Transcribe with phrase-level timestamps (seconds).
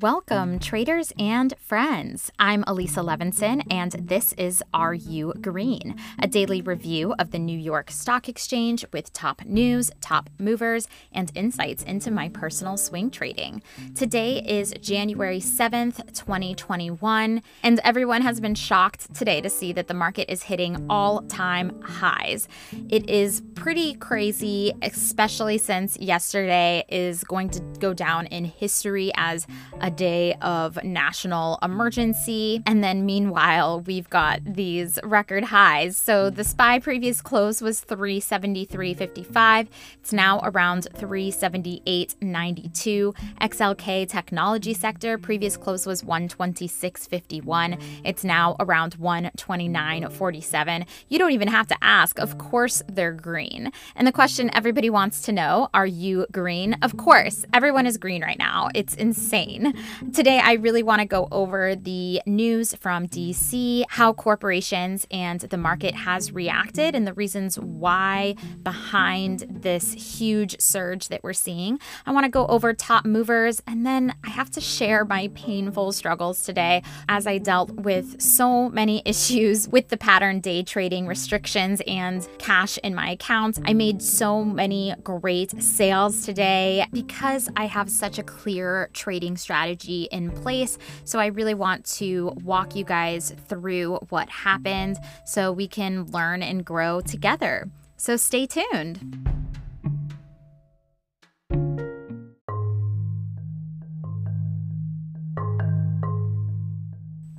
[0.00, 0.58] Welcome, mm-hmm.
[0.60, 2.30] traders and friends.
[2.38, 7.58] I'm Elisa Levinson, and this is Are You Green, a daily review of the New
[7.58, 13.62] York Stock Exchange with top news, top movers, and insights into my personal swing trading.
[13.94, 19.92] Today is January 7th, 2021, and everyone has been shocked today to see that the
[19.92, 22.48] market is hitting all time highs.
[22.88, 29.46] It is pretty crazy, especially since yesterday is going to go down in history as
[29.82, 32.62] a day of national emergency.
[32.66, 35.96] And then meanwhile, we've got these record highs.
[35.96, 39.68] So the SPY previous close was 373.55.
[40.00, 43.14] It's now around 378.92.
[43.40, 47.80] XLK technology sector previous close was 126.51.
[48.04, 50.86] It's now around 129.47.
[51.08, 52.18] You don't even have to ask.
[52.18, 53.72] Of course, they're green.
[53.94, 56.76] And the question everybody wants to know are you green?
[56.82, 58.68] Of course, everyone is green right now.
[58.74, 59.74] It's insane.
[60.12, 65.56] Today, I really want to go over the news from DC, how corporations and the
[65.56, 71.78] market has reacted, and the reasons why behind this huge surge that we're seeing.
[72.06, 75.92] I want to go over top movers, and then I have to share my painful
[75.92, 81.80] struggles today as I dealt with so many issues with the pattern day trading restrictions
[81.86, 83.58] and cash in my account.
[83.64, 89.69] I made so many great sales today because I have such a clear trading strategy
[89.70, 90.78] strategy in place.
[91.04, 96.42] So I really want to walk you guys through what happened so we can learn
[96.42, 97.68] and grow together.
[97.96, 99.26] So stay tuned.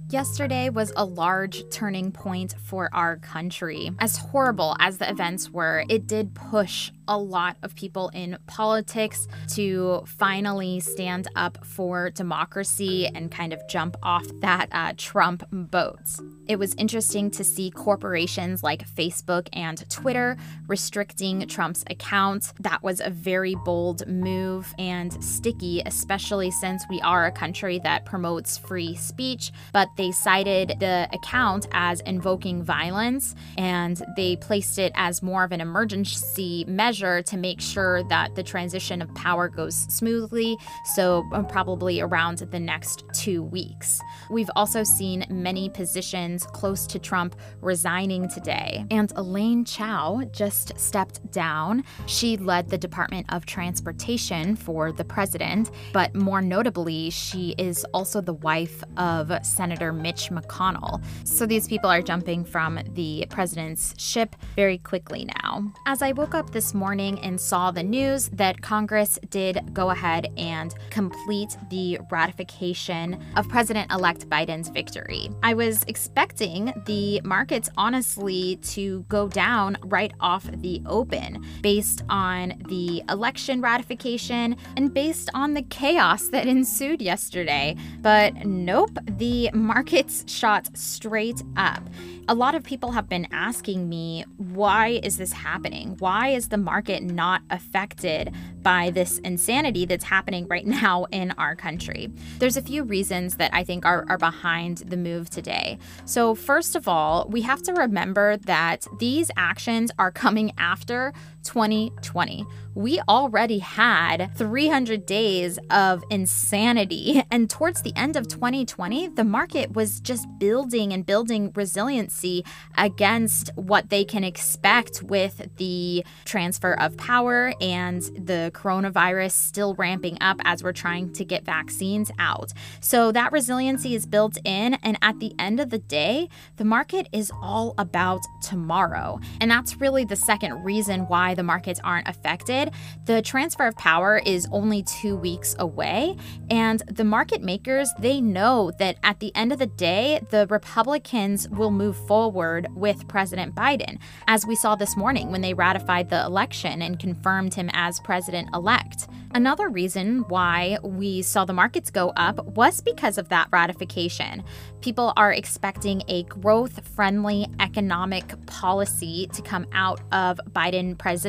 [0.10, 3.92] Yesterday was a large turning point for our country.
[4.00, 9.28] As horrible as the events were, it did push a lot of people in politics
[9.56, 16.00] to finally stand up for democracy and kind of jump off that uh, Trump boat.
[16.48, 22.54] It was interesting to see corporations like Facebook and Twitter restricting Trump's account.
[22.60, 28.06] That was a very bold move and sticky, especially since we are a country that
[28.06, 29.52] promotes free speech.
[29.74, 35.52] But they cited the account as invoking violence and they placed it as more of
[35.52, 40.58] an emergency measure measure to make sure that the transition of power goes smoothly.
[40.84, 44.02] So, um, probably around the next two weeks.
[44.30, 48.84] We've also seen many positions close to Trump resigning today.
[48.92, 51.86] And Elaine Chao just stepped down.
[52.08, 58.20] She led the Department of Transportation for the president, but more notably, she is also
[58.20, 61.02] the wife of Senator Mitch McConnell.
[61.24, 65.72] So these people are jumping from the president's ship very quickly now.
[65.86, 69.92] As I woke up this morning, morning and saw the news that Congress did go
[69.92, 75.30] ahead and complete the ratification of President elect Biden's victory.
[75.44, 82.54] I was expecting the markets, honestly, to go down right off the open based on
[82.68, 87.76] the election ratification and based on the chaos that ensued yesterday.
[88.00, 91.84] But nope, the markets shot straight up.
[92.28, 95.96] A lot of people have been asking me, why is this happening?
[96.00, 97.02] Why is the market?
[97.12, 102.12] not affected by this insanity that's happening right now in our country.
[102.40, 105.78] There's a few reasons that I think are, are behind the move today.
[106.06, 112.46] So, first of all, we have to remember that these actions are coming after 2020.
[112.74, 117.24] We already had 300 days of insanity.
[117.32, 122.44] And towards the end of 2020, the market was just building and building resiliency
[122.78, 130.18] against what they can expect with the transfer of power and the coronavirus still ramping
[130.20, 132.52] up as we're trying to get vaccines out.
[132.82, 134.74] So that resiliency is built in.
[134.84, 136.28] And at the end of the day,
[136.58, 139.20] the market is all about tomorrow.
[139.40, 142.72] And that's really the second reason why why the markets aren't affected.
[143.06, 146.18] The transfer of power is only two weeks away,
[146.50, 151.48] and the market makers they know that at the end of the day, the Republicans
[151.50, 153.98] will move forward with President Biden,
[154.28, 158.50] as we saw this morning when they ratified the election and confirmed him as president
[158.54, 159.08] elect.
[159.34, 164.44] Another reason why we saw the markets go up was because of that ratification.
[164.82, 171.21] People are expecting a growth friendly economic policy to come out of Biden presidency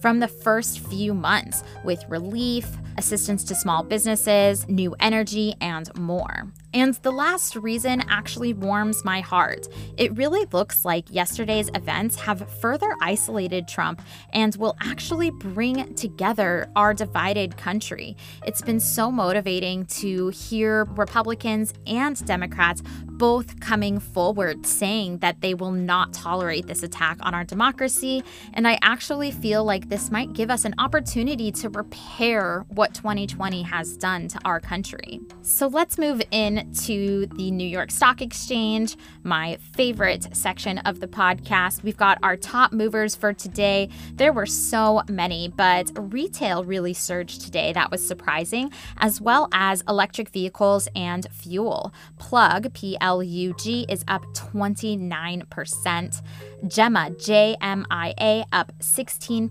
[0.00, 6.46] from the first few months with relief, assistance to small businesses, new energy, and more.
[6.72, 9.66] And the last reason actually warms my heart.
[9.96, 14.02] It really looks like yesterday's events have further isolated Trump
[14.32, 18.16] and will actually bring together our divided country.
[18.46, 25.52] It's been so motivating to hear Republicans and Democrats both coming forward saying that they
[25.52, 28.24] will not tolerate this attack on our democracy.
[28.54, 33.62] And I actually feel like this might give us an opportunity to repair what 2020
[33.64, 35.20] has done to our country.
[35.42, 41.06] So let's move in to the New York Stock Exchange, my favorite section of the
[41.06, 41.82] podcast.
[41.82, 43.88] We've got our top movers for today.
[44.14, 47.72] There were so many, but retail really surged today.
[47.72, 51.92] That was surprising, as well as electric vehicles and fuel.
[52.18, 56.22] Plug, P L U G, is up 29%.
[56.64, 59.50] Jumia, J M I A, up 16%.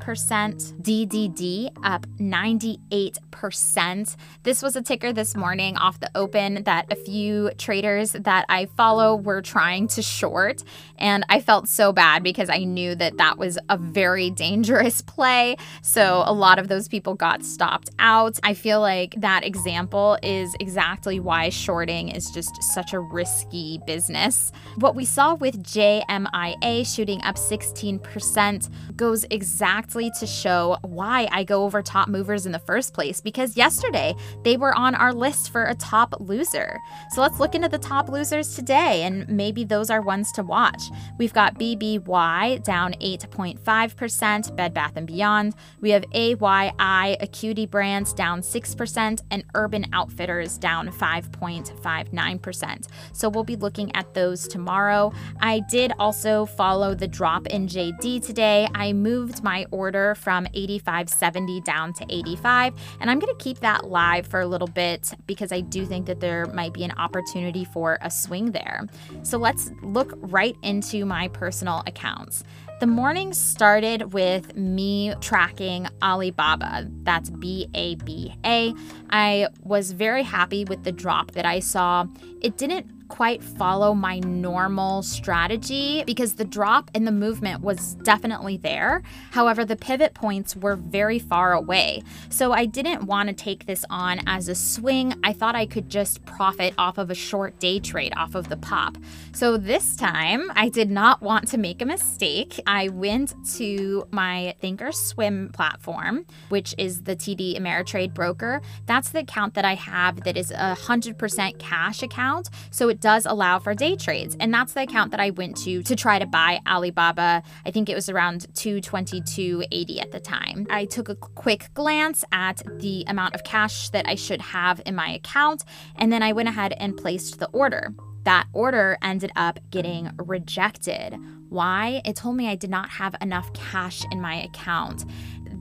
[0.81, 4.15] DDD, up 98%.
[4.43, 8.65] This was a ticker this morning off the open that a few traders that I
[8.65, 10.63] follow were trying to short.
[10.97, 15.57] And I felt so bad because I knew that that was a very dangerous play.
[15.81, 18.39] So a lot of those people got stopped out.
[18.43, 24.51] I feel like that example is exactly why shorting is just such a risky business.
[24.75, 31.63] What we saw with JMIA shooting up 16% goes exactly to show why I go
[31.63, 34.13] over top movers in the first place because yesterday
[34.43, 36.77] they were on our list for a top loser.
[37.11, 40.83] So let's look into the top losers today and maybe those are ones to watch.
[41.17, 45.55] We've got BBY down 8.5%, Bed Bath & Beyond.
[45.79, 52.87] We have AYI Acuity Brands down 6% and Urban Outfitters down 5.59%.
[53.13, 55.13] So we'll be looking at those tomorrow.
[55.39, 58.67] I did also follow the drop in JD today.
[58.73, 63.89] I moved my order from 85.70 down to 85 and I'm going to keep that
[63.89, 67.65] live for a little bit because I do think that there might be an opportunity
[67.65, 68.87] for a swing there.
[69.23, 72.43] So let's look right into my personal accounts.
[72.79, 76.87] The morning started with me tracking Alibaba.
[77.03, 78.73] That's B A B A.
[79.09, 82.05] I was very happy with the drop that I saw.
[82.41, 88.57] It didn't quite follow my normal strategy because the drop in the movement was definitely
[88.57, 89.01] there.
[89.31, 92.03] However, the pivot points were very far away.
[92.29, 95.15] So I didn't want to take this on as a swing.
[95.23, 98.57] I thought I could just profit off of a short day trade off of the
[98.57, 98.97] pop.
[99.33, 102.59] So this time, I did not want to make a mistake.
[102.67, 108.61] I went to my Thinkorswim platform, which is the TD Ameritrade broker.
[108.85, 112.49] That's the account that I have that is a 100% cash account.
[112.71, 114.35] So it does allow for day trades.
[114.39, 117.43] And that's the account that I went to to try to buy Alibaba.
[117.65, 120.67] I think it was around 222.80 at the time.
[120.69, 124.95] I took a quick glance at the amount of cash that I should have in
[124.95, 125.63] my account,
[125.95, 127.93] and then I went ahead and placed the order.
[128.23, 131.17] That order ended up getting rejected.
[131.47, 132.01] Why?
[132.05, 135.05] It told me I did not have enough cash in my account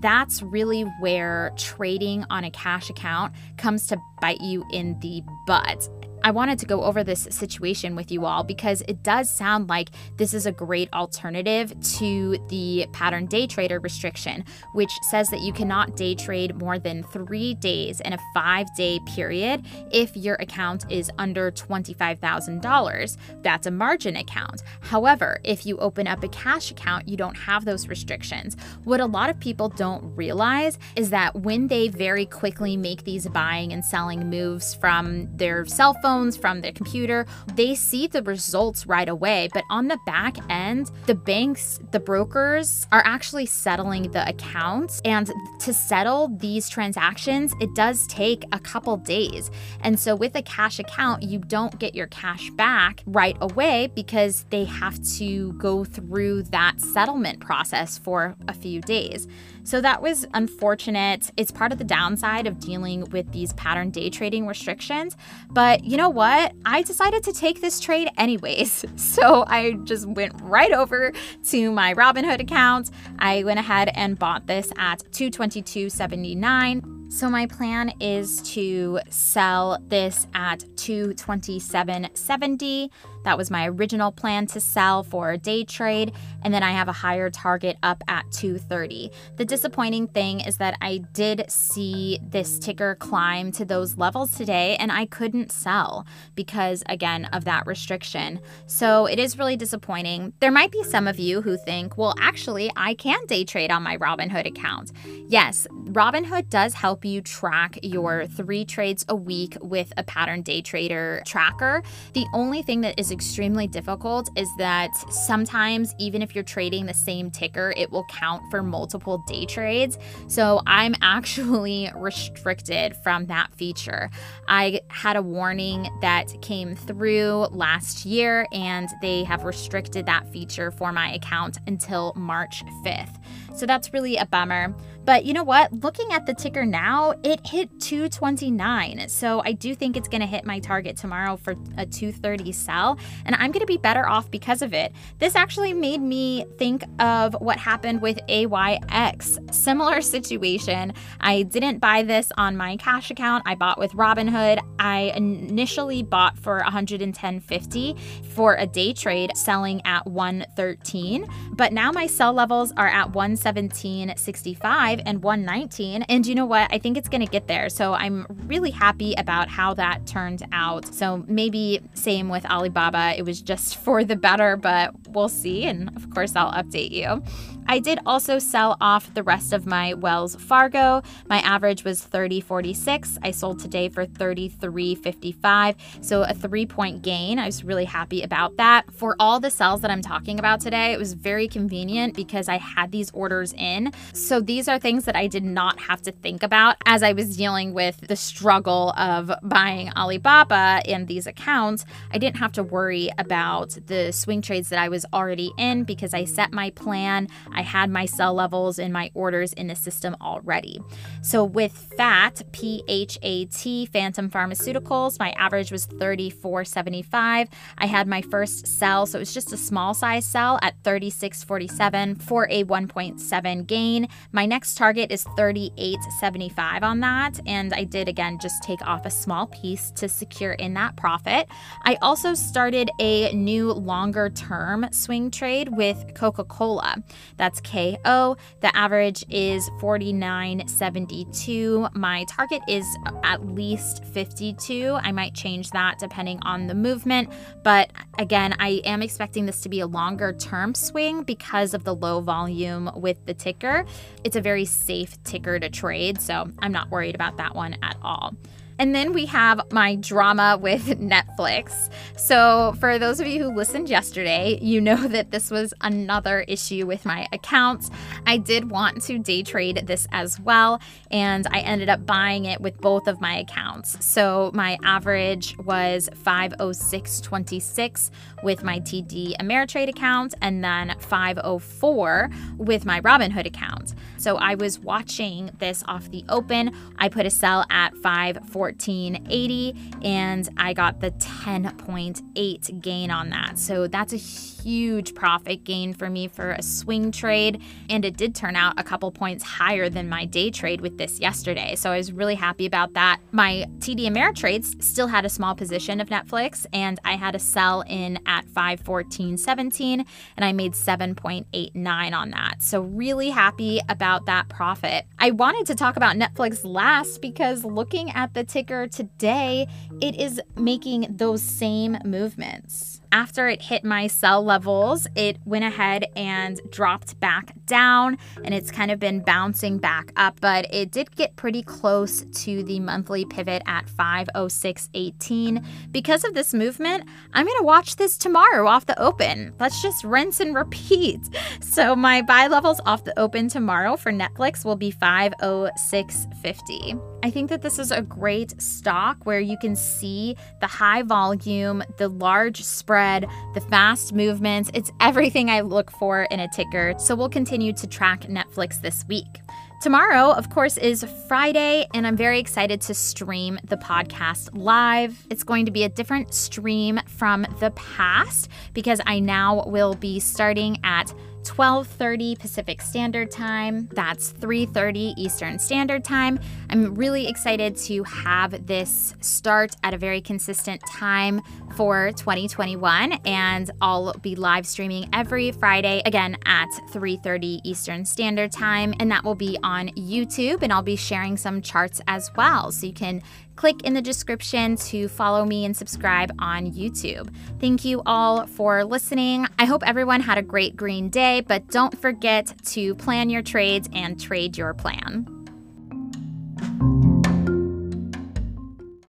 [0.00, 5.88] that's really where trading on a cash account comes to bite you in the butt.
[6.22, 9.90] I wanted to go over this situation with you all because it does sound like
[10.16, 15.52] this is a great alternative to the pattern day trader restriction, which says that you
[15.52, 20.90] cannot day trade more than three days in a five day period if your account
[20.90, 23.16] is under $25,000.
[23.42, 24.62] That's a margin account.
[24.80, 28.56] However, if you open up a cash account, you don't have those restrictions.
[28.84, 33.28] What a lot of people don't realize is that when they very quickly make these
[33.28, 38.22] buying and selling moves from their cell phone, phones, from their computer, they see the
[38.22, 39.50] results right away.
[39.52, 45.02] But on the back end, the banks, the brokers are actually settling the accounts.
[45.04, 49.50] And to settle these transactions, it does take a couple days.
[49.82, 54.46] And so with a cash account, you don't get your cash back right away because
[54.48, 59.28] they have to go through that settlement process for a few days.
[59.68, 61.30] So that was unfortunate.
[61.36, 65.14] It's part of the downside of dealing with these pattern day trading restrictions.
[65.50, 66.54] But you know what?
[66.64, 68.86] I decided to take this trade anyways.
[68.96, 71.12] So I just went right over
[71.48, 72.90] to my Robinhood account.
[73.18, 80.26] I went ahead and bought this at 222.79 so my plan is to sell this
[80.34, 82.90] at 227.70.
[83.24, 86.12] That was my original plan to sell for a day trade,
[86.42, 89.10] and then I have a higher target up at 230.
[89.36, 94.76] The disappointing thing is that I did see this ticker climb to those levels today
[94.76, 98.40] and I couldn't sell because again of that restriction.
[98.66, 100.32] So it is really disappointing.
[100.40, 103.82] There might be some of you who think, "Well, actually, I can day trade on
[103.82, 104.92] my Robinhood account."
[105.26, 110.60] Yes, Robinhood does help you track your three trades a week with a pattern day
[110.60, 111.82] trader tracker.
[112.12, 116.92] The only thing that is extremely difficult is that sometimes, even if you're trading the
[116.94, 119.96] same ticker, it will count for multiple day trades.
[120.26, 124.10] So I'm actually restricted from that feature.
[124.46, 130.70] I had a warning that came through last year, and they have restricted that feature
[130.70, 133.16] for my account until March 5th.
[133.58, 134.74] So that's really a bummer.
[135.08, 135.72] But you know what?
[135.72, 139.08] Looking at the ticker now, it hit 229.
[139.08, 142.98] So I do think it's going to hit my target tomorrow for a 230 sell.
[143.24, 144.92] And I'm going to be better off because of it.
[145.18, 149.38] This actually made me think of what happened with AYX.
[149.50, 150.92] Similar situation.
[151.20, 153.44] I didn't buy this on my cash account.
[153.46, 154.60] I bought with Robinhood.
[154.78, 161.26] I initially bought for 110.50 for a day trade, selling at 113.
[161.52, 163.12] But now my sell levels are at
[163.56, 166.02] 117.65 and 119.
[166.02, 166.72] And you know what?
[166.72, 167.68] I think it's going to get there.
[167.68, 170.86] So I'm really happy about how that turned out.
[170.94, 173.14] So maybe same with Alibaba.
[173.16, 175.64] It was just for the better, but we'll see.
[175.64, 177.22] And of course, I'll update you.
[177.70, 181.02] I did also sell off the rest of my Wells Fargo.
[181.28, 183.18] My average was 30.46.
[183.22, 187.38] I sold today for 33.55, so a 3-point gain.
[187.38, 188.90] I was really happy about that.
[188.94, 192.56] For all the sells that I'm talking about today, it was very convenient because I
[192.56, 193.92] had these orders in.
[194.14, 197.36] So these are things that I did not have to think about as I was
[197.36, 201.84] dealing with the struggle of buying Alibaba in these accounts.
[202.10, 206.14] I didn't have to worry about the swing trades that I was already in because
[206.14, 207.28] I set my plan.
[207.58, 210.80] I had my sell levels and my orders in the system already.
[211.22, 217.48] So with FAT, P H A T, Phathom Pharmaceuticals, my average was 34.75.
[217.76, 222.22] I had my first sell, so it was just a small size sell at 36.47
[222.22, 224.06] for a 1.7 gain.
[224.30, 229.10] My next target is 38.75 on that, and I did again just take off a
[229.10, 231.48] small piece to secure in that profit.
[231.82, 237.02] I also started a new longer term swing trade with Coca-Cola.
[237.36, 238.36] That that's KO.
[238.60, 241.94] The average is 49.72.
[241.94, 242.84] My target is
[243.22, 244.98] at least 52.
[245.00, 247.30] I might change that depending on the movement.
[247.64, 251.94] But again, I am expecting this to be a longer term swing because of the
[251.94, 253.84] low volume with the ticker.
[254.24, 256.20] It's a very safe ticker to trade.
[256.20, 258.34] So I'm not worried about that one at all.
[258.78, 261.90] And then we have my drama with Netflix.
[262.16, 266.86] So, for those of you who listened yesterday, you know that this was another issue
[266.86, 267.90] with my accounts.
[268.26, 270.80] I did want to day trade this as well,
[271.10, 274.04] and I ended up buying it with both of my accounts.
[274.04, 278.10] So, my average was 506.26
[278.44, 283.94] with my TD Ameritrade account, and then 504 with my Robinhood account.
[284.18, 286.72] So, I was watching this off the open.
[286.98, 293.58] I put a sell at 514 1480 and I got the 10.8 gain on that.
[293.58, 298.34] So that's a huge profit gain for me for a swing trade and it did
[298.34, 301.74] turn out a couple points higher than my day trade with this yesterday.
[301.74, 303.20] So I was really happy about that.
[303.32, 307.82] My TD Ameritrades still had a small position of Netflix and I had a sell
[307.82, 310.04] in at 514.17
[310.36, 312.62] and I made 7.89 on that.
[312.62, 315.06] So really happy about that profit.
[315.18, 319.68] I wanted to talk about Netflix last because looking at the ticker today,
[320.00, 323.00] it is making those same movements.
[323.10, 328.70] After it hit my sell levels, it went ahead and dropped back down and it's
[328.70, 333.24] kind of been bouncing back up, but it did get pretty close to the monthly
[333.24, 335.64] pivot at 506.18.
[335.90, 339.54] Because of this movement, I'm going to watch this tomorrow off the open.
[339.58, 341.20] Let's just rinse and repeat.
[341.60, 347.17] So my buy levels off the open tomorrow for Netflix will be 506.50.
[347.22, 351.82] I think that this is a great stock where you can see the high volume,
[351.96, 354.70] the large spread, the fast movements.
[354.72, 356.94] It's everything I look for in a ticker.
[356.98, 359.40] So we'll continue to track Netflix this week.
[359.80, 365.26] Tomorrow, of course, is Friday, and I'm very excited to stream the podcast live.
[365.30, 370.18] It's going to be a different stream from the past because I now will be
[370.18, 371.12] starting at
[371.48, 373.88] 12:30 Pacific Standard Time.
[373.92, 376.38] That's 3:30 Eastern Standard Time.
[376.68, 381.40] I'm really excited to have this start at a very consistent time
[381.74, 388.92] for 2021 and I'll be live streaming every Friday again at 3:30 Eastern Standard Time
[389.00, 392.86] and that will be on YouTube and I'll be sharing some charts as well so
[392.86, 393.22] you can
[393.58, 397.28] Click in the description to follow me and subscribe on YouTube.
[397.58, 399.48] Thank you all for listening.
[399.58, 403.88] I hope everyone had a great green day, but don't forget to plan your trades
[403.92, 405.26] and trade your plan.